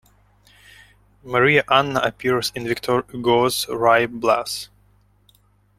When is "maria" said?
1.23-1.63